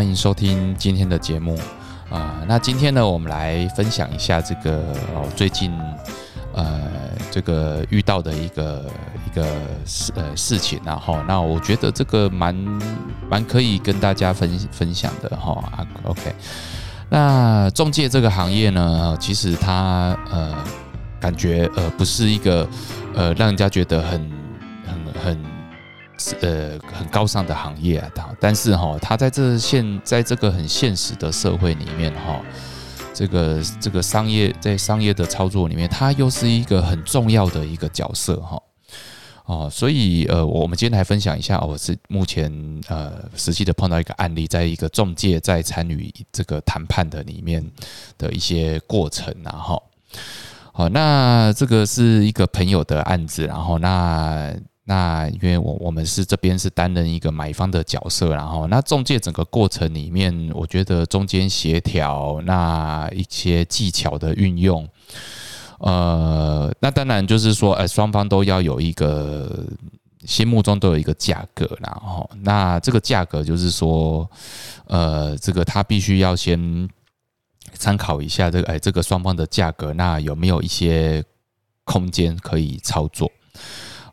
[0.00, 1.54] 欢迎收听今天的节目
[2.08, 4.78] 啊、那今天呢，我们来分享一下这个
[5.14, 5.70] 哦，最近
[6.54, 6.90] 呃
[7.30, 8.86] 这个遇到的一个
[9.26, 9.44] 一个
[9.84, 12.54] 事呃事情然后那我觉得这个蛮
[13.28, 16.34] 蛮可以跟大家分分享的哈啊，OK。
[17.10, 20.56] 那中介这个行业呢，其实它呃
[21.20, 22.66] 感觉呃不是一个
[23.14, 24.32] 呃让人家觉得很
[26.40, 32.40] 呃很高尚的行业啊，但是哈，他在这现在这个很现实的社会里面哈，
[33.12, 38.60] 这个这个商业在商业的操作里面，它又是一个很重要的一个角色哈。
[39.46, 42.52] 哦，所以呃，我们今天来分享一下，我是目前
[42.86, 47.68] 呃实际的碰到一个案例，在一个中介在参与这个谈判的里面
[48.16, 49.82] 的一些过程啊，哈。
[50.72, 54.54] 好，那这个是一个朋友的案子，然后那
[54.90, 64.84] 那因为我我们是这边是担任一个买方的角色，然后那中介整个过程里面，我觉得中间协调那一些技巧的运用。
[65.78, 69.64] 呃，那当然就是说，呃，双方都要有一个
[70.24, 74.28] 心目中都有一个价格，然后那这个价格就是说，
[74.88, 76.88] 呃，这个他必须要先
[77.74, 81.22] 参考一下这个，哎，这个双方的价格，那有没有一些
[81.84, 83.30] 空间可以操作？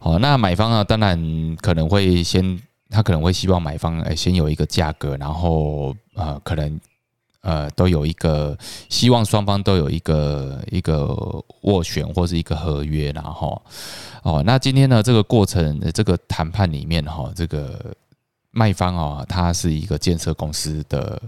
[0.07, 6.79] 哦，那买方呢，当然可能会先，他可能会希望买方哎先有一个价格，然后呃，可能。
[7.41, 8.57] 呃，都有一个
[8.89, 11.15] 希望，双方都有一个一个
[11.61, 13.61] 斡旋或是一个合约，然后
[14.21, 17.95] 哦，那今天呢，这个过程这个谈判里面哈，这个
[18.51, 21.21] 卖方哦，他是一个建设公司的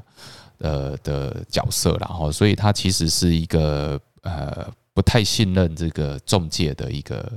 [0.57, 7.31] 呃的角色，然后所以他其实是一个呃不太信任这个中介的一个。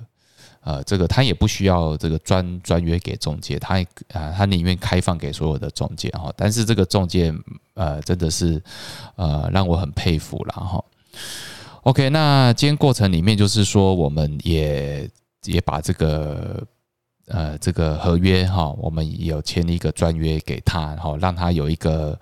[0.65, 3.81] 呃，这个他也不需要这个专专约给中介，他
[4.13, 6.33] 啊，他宁愿开放给所有的中介哈。
[6.37, 7.35] 但是这个中介
[7.75, 8.63] 呃，真的是
[9.17, 10.85] 呃让我很佩服了哈。
[11.83, 15.11] OK，那今天过程里面就是说，我们也
[15.47, 16.65] 也把这个
[17.27, 22.17] 呃这个合约哈，我们有签一个专约给他，然后让他有一个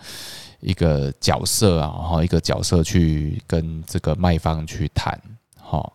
[0.61, 5.21] 一个角色啊，然后一个角色去跟这个卖方去谈
[5.59, 5.93] 哈。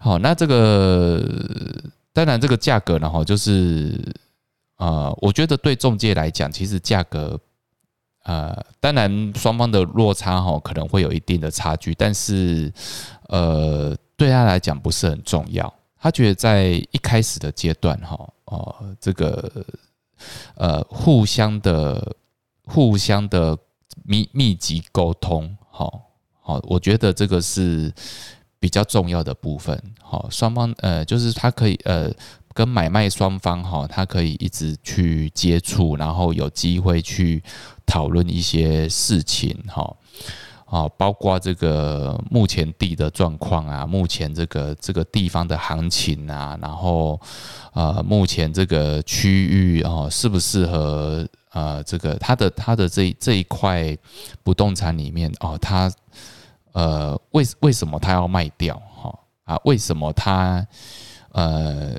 [0.00, 1.20] 好，那这个
[2.12, 4.00] 当然这个价格呢，哈，就是
[4.76, 7.38] 呃，我觉得对中介来讲，其实价格
[8.22, 12.72] 呃，当然双方的落差哈，可能会有一定的差距，但是
[13.28, 15.72] 呃，对他来讲不是很重要。
[16.00, 19.50] 他觉得在一开始的阶段哈，哦，这个
[20.54, 22.14] 呃，互相的
[22.66, 23.58] 互相的
[24.04, 26.02] 密密集沟通，好
[26.40, 27.92] 好，我觉得这个是。
[28.60, 32.10] 比较重要的部分，好，双方呃，就是他可以呃，
[32.52, 37.40] 跟买卖双方哈，他可以一直去接触，然后有机会去
[37.86, 39.96] 讨论一些事情哈，
[40.64, 47.20] 啊，包括这个目前地的状况啊，目前这个这个地方的行情啊，然后
[47.74, 53.96] 呃，目前这个区域哦，适不适合呃，这个他的他的这这一块
[54.42, 55.88] 不动产里面哦，他。
[56.72, 58.80] 呃，为为什么他要卖掉？
[58.94, 60.66] 哈啊，为什么他
[61.32, 61.94] 呃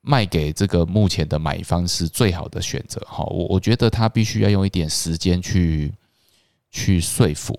[0.00, 3.00] 卖给这个目前的买方是最好的选择？
[3.06, 5.92] 哈，我我觉得他必须要用一点时间去
[6.70, 7.58] 去说服。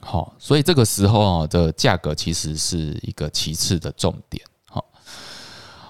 [0.00, 4.44] 好，所以这个时候的价格其实是一个其次的重点。
[4.66, 4.84] 好，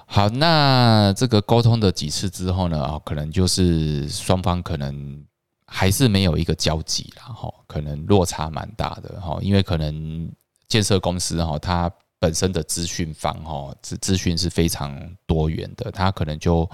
[0.07, 2.83] 好，那这个沟通的几次之后呢？
[2.83, 5.25] 啊，可能就是双方可能。
[5.73, 10.29] 还是没有一个交集啦，哈，可能落差蛮大的哈，因为可能
[10.67, 11.89] 建设公司哈，它
[12.19, 16.69] 本身的资讯方哈，资资讯是非常多元的，它可能就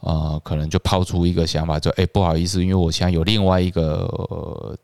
[0.00, 4.78] 呃，可能就抛出一个想法，就哎，不好意思，因为我现在有另外一个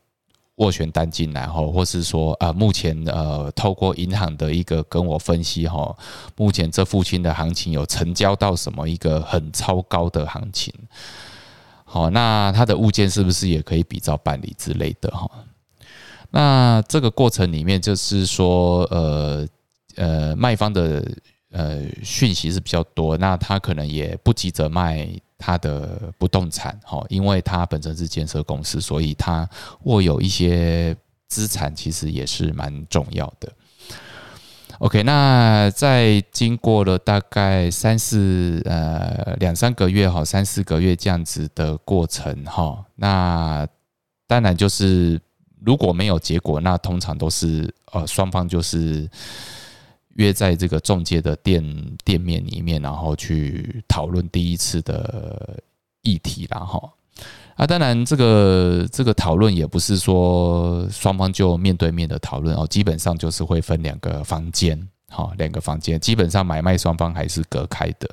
[0.57, 5.95] 斡旋单进来哈，或是说啊，目前呃，透过银行的一个跟我分析哈，
[6.35, 10.73] 目前这附近的行情有成交到什么一个很超高的行情。
[11.91, 15.27] 好，那他的物件是不是也可以比照办理之类的哈？
[16.29, 19.47] 那这个过程里面就是说，呃
[19.95, 21.03] 呃，卖方的
[21.49, 29.49] 呃讯息是比较多，那他可能也不急着卖他的不动产哈，因为他本身是建设公司，所以他
[29.85, 30.95] 握有一些
[31.27, 33.51] 资产，其实也是蛮重要的。
[34.79, 43.67] OK，那在经过了大概三四呃两三个月哈，三四个月这样子的过程哈，那
[44.25, 45.19] 当然就是
[45.65, 49.05] 如果没有结果，那通常都是呃双方就是
[50.15, 51.61] 约在这个中介的店
[52.05, 55.61] 店面里面，然后去讨论第一次的
[56.03, 56.89] 议题然后
[57.59, 68.09] 啊，当然这个这个讨论也不是说双方就面对面的讨论哦，基本上就是会分两个房间，好，两个房间，基本上买卖双方还是隔开的。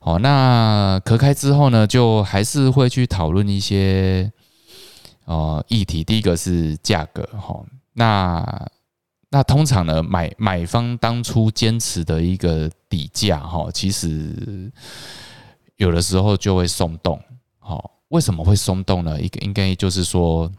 [0.00, 4.32] 哦，那隔开之后呢，就还是会去讨论一些
[5.26, 6.02] 哦议题。
[6.02, 8.68] 第一个是价格，哈，那
[9.30, 14.68] 那通常呢，买买方当初坚持的一个底价，哈，其实
[15.76, 17.22] 有的时候就会松动，
[17.60, 19.20] 好，为什么会松动呢？
[19.20, 20.50] 一个应该就是说，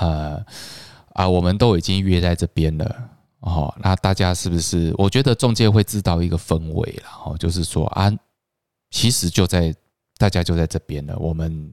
[0.00, 0.42] 呃
[1.12, 3.10] 啊，我们都已经约在这边了。
[3.40, 4.94] 哦，那大家是不是？
[4.96, 8.10] 我觉得中介会制造一个氛围了，哦，就是说啊，
[8.90, 9.74] 其实就在
[10.16, 11.72] 大家就在这边了，我们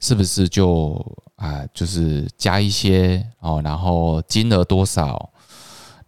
[0.00, 0.94] 是不是就
[1.36, 5.30] 啊，就是加一些哦，然后金额多少？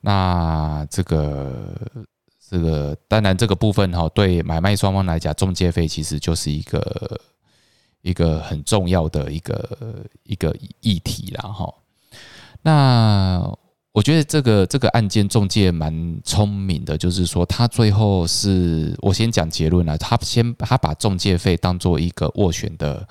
[0.01, 1.75] 那这个
[2.49, 7.21] 这个当然这个部分哈，对买卖双方来讲，中介费其实就是一个
[8.09, 11.75] 一个很重要的一个一个议题了哈。
[12.63, 13.59] 那。
[13.97, 23.09] 我觉得这个这个案件中介蛮聪明的，就是说他最后是我先讲结论了，他先他把中介费当做一个斡旋的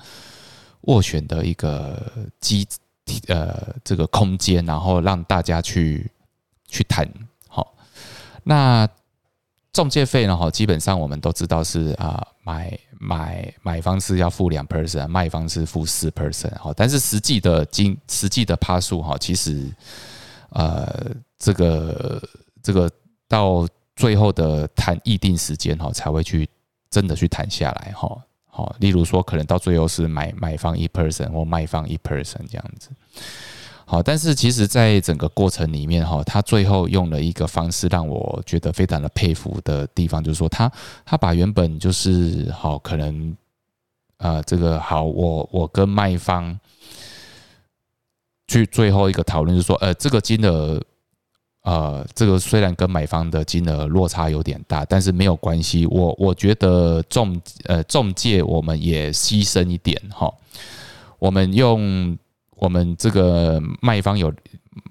[0.82, 2.00] 斡旋的一个
[2.38, 2.64] 机
[3.26, 6.08] 呃这个空间，然后让大家去
[6.68, 7.04] 去谈
[7.48, 7.74] 好。
[8.44, 8.88] 那
[9.76, 10.36] 中介费呢？
[10.36, 19.70] 哈，基本上我们都知道是啊买买买方是要付两 percent，卖方是付四 percent 哈，但是实际的金实际的趴数哈，其实。
[20.50, 22.22] 呃，这个
[22.62, 22.88] 这个
[23.28, 26.48] 到最后的谈议定时间哈，才会去
[26.88, 28.16] 真的去谈下来哈。
[28.46, 32.88] 好，例如说，可能到最后是买买方一 person 或卖方一 person 这样子。
[33.86, 40.70] 好，但是其实在整个过程里面哈，他最后用了一个方式让我觉得非常的佩服的地方，就是说他
[41.04, 43.34] 他把原本就是好可能
[44.18, 46.58] 呃这个好，我我跟卖方。
[48.48, 50.80] 去最后一个讨论，就是说，呃，这个金额，
[51.62, 55.84] 呃，这个虽然跟买方的金额落差有点大，但是没有关系。
[55.86, 60.32] 我我觉得中呃中介我们也牺牲一点哈，
[61.18, 62.16] 我们用
[62.56, 64.32] 我们这个卖方有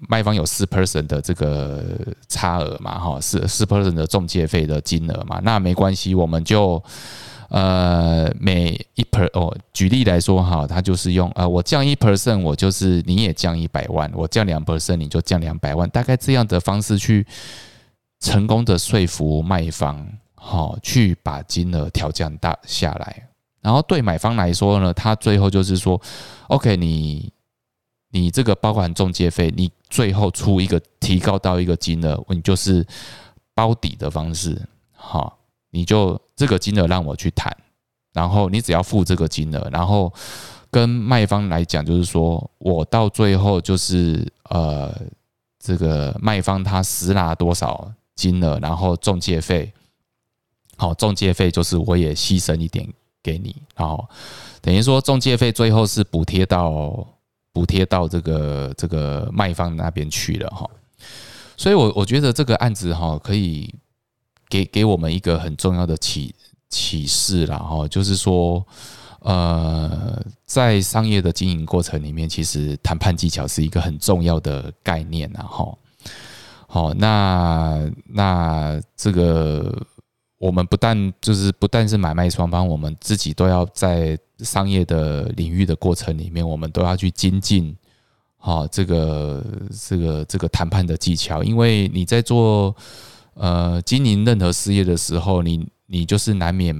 [0.08, 1.84] 卖方有四 person 的这个
[2.28, 6.82] 差额嘛哈，四四 person 的中介费的金额嘛，那没关系，我们就。
[7.48, 17.24] 呃，每一 per 哦，举例来说哈，它就是用呃，我降一 percent，我就是你也降一百万，我降两 percent，你就降两百万，大概这样的方式去
[18.18, 20.04] 成功的说服卖方，
[20.34, 23.28] 好，去把金额调降大下来。
[23.62, 26.00] 然后对买方来说呢，他最后就是说
[26.48, 27.32] ，OK，你
[28.20, 32.86] 你这个包含中介费，你最后出一个提高到一个金额，你就是
[33.54, 34.60] 包底的方式，
[34.94, 35.38] 好。
[35.70, 37.54] 你就这个金额让我去谈，
[38.14, 40.10] 然后你只要付这个金额，然后
[40.70, 44.90] 跟卖方来讲，就是说我到最后就是呃，
[45.58, 49.70] 这个卖方他实拿多少金额，然后中介费，
[50.78, 52.88] 好，中介费就是我也牺牲一点
[53.22, 54.08] 给你，然后
[54.62, 57.06] 等于说中介费最后是补贴到
[57.56, 60.68] 补贴到这个这个卖方那边去了哈，
[61.56, 63.74] 所以我我觉得这个案子哈可以。
[64.48, 66.32] 给给我们一个很重要的启
[66.70, 68.64] 启示啦，哈，就是说，
[69.18, 75.76] 呃，在商业的经营过程里面，其实谈判技巧是一个很重要的概念啊，哈。
[76.68, 79.76] 好，那那这个
[80.38, 87.76] 我们不但就是不但是买卖双方，我们自己都要在商业的领域的过程里面，我们都要去精进，
[88.36, 89.44] 好，这个
[89.88, 92.74] 这个这个谈判的技巧，因为你在做。
[93.38, 96.74] 呃，经营任何事业的时候，你你就是难免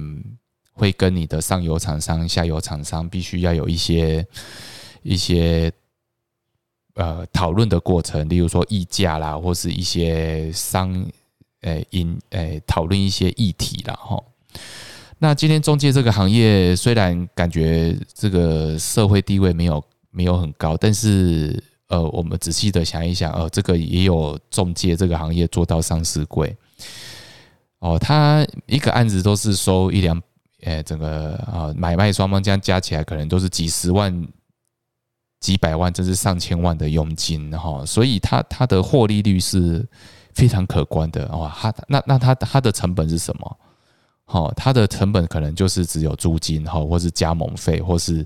[0.73, 4.25] 会跟你的上游厂商、下游厂商必须要有一些
[5.03, 5.71] 一些
[6.95, 11.05] 呃讨论的过程，例如说议价啦，或是一些商
[11.61, 13.93] 诶因诶讨论一些议题啦。
[13.93, 14.21] 哈。
[15.19, 21.63] 那今天中介这个行业虽然感觉这个社会地位没有没有很高，但是。
[21.89, 26.53] 呃，我们仔细的想一想，呃，这个也有中介这个行业做到上市柜，
[27.79, 30.21] 哦，他一个案子都是收一两，
[30.63, 34.27] 呃，整个啊买卖双方这样加起来，可能都是几十万、
[35.39, 39.87] 几百万，甚至上千万的佣金，哈，所以他他的获利率是
[40.37, 43.57] 非常可观的，哇，他那那他他的成本是什么？
[44.25, 48.25] 好，他的成本可能就是只有租金，哈，或是加盟费，或是。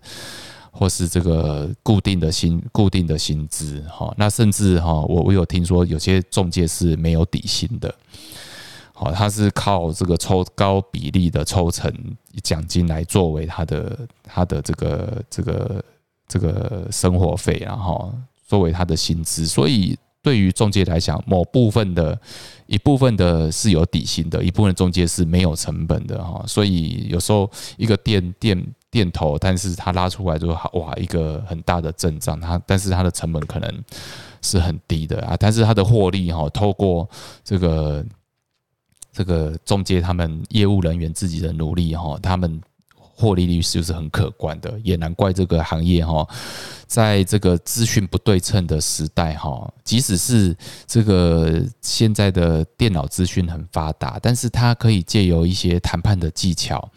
[0.74, 7.94] 或是这个固定的薪固定的薪资哈，那甚至哈，我我有听说有些中介是没有底薪的，
[8.94, 11.94] 好，他是靠这个抽高比例的抽成
[12.42, 15.84] 奖金来作为他的他的这个这个
[16.26, 18.10] 这个生活费，然后
[18.48, 22.20] 作为他的薪资，所以对于中介来讲，某部分的
[22.68, 33.84] 一部分的是有底薪的，一部分中介是没有成本的哈，所以有时候一个店店店头，但是他拉出来之后，哇，一个很大的阵仗，他但是他的成本可能
[34.42, 37.10] 是很低的啊，但是他的获利哈，透过
[37.44, 38.06] 这个。
[39.14, 42.62] 这个中介他们业务人员自己的努力哈，他们
[43.22, 46.28] 获利率就是很可观的，也难怪这个行业哈，
[46.88, 50.56] 在这个资讯不对称的时代哈，即使是
[50.88, 56.90] 这个现在的电脑资讯很发达，但是它可以借由一些谈判的技巧，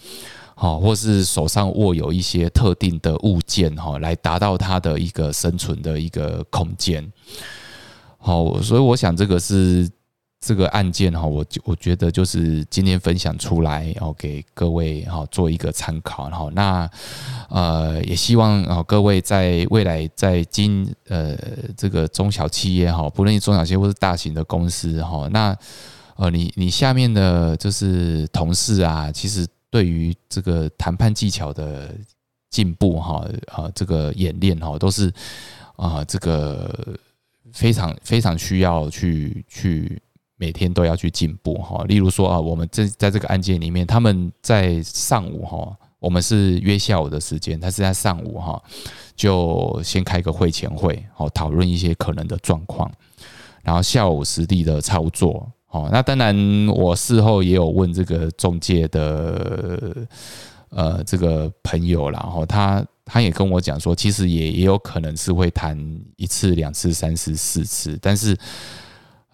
[0.54, 7.12] 好，或是手上握有一些特定的物件哈，来达到它的一个生存的一个空间。
[8.16, 9.86] 好，所以我想这个是。
[10.46, 16.86] 这个案件哈，我我觉得就是今天分享出来，然后给各位哈做一个参考，然后那
[17.48, 21.34] 呃也希望啊各位在未来在经呃
[21.74, 25.56] 这个中小企业哈，不论是中小企业或是大型的公司哈，那
[26.16, 31.94] 呃你你下面的就是同事啊，其实对于这个谈判技巧的
[32.50, 35.10] 进步哈啊这个演练哈，都是
[35.76, 36.98] 啊这个
[37.54, 40.02] 非常非常需要去去。
[40.36, 48.60] 每天都要去进步哈，例如说啊，我们这在这个案件里面，他们在上午哈，我们是约下午的时间，他是在上午哈，
[49.14, 52.90] 就先开个会前会，好讨论一些可能的状况，
[53.62, 56.36] 然后下午实地的操作，好，那当然
[56.68, 60.06] 我事后也有问这个中介的
[60.70, 65.78] 呃这个朋友，然后他他也跟我讲说，其实也也有可能是会谈
[66.16, 68.36] 一次、两次、三次、四次，但是。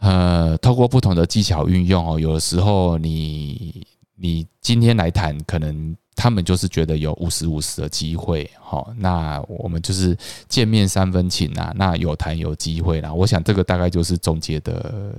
[0.01, 10.17] 呃，透过不同的技巧运用哦，有的时候你你今天来谈，可能他们就是觉得有五十五十的机会，好，那我们就是
[10.49, 13.13] 见面三分情啊，那有谈有机会啦。
[13.13, 15.15] 我想这个大概就是总结的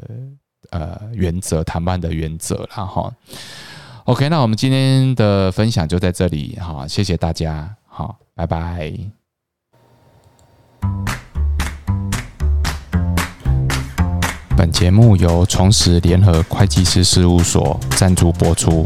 [0.71, 3.13] 呃原则，谈判的原则了哈。
[4.05, 8.91] OK，那我们今天的分享就在这里哈，谢谢大家，好，拜拜。
[14.55, 18.85] 本节目由重实联合会计师事务所赞助播出。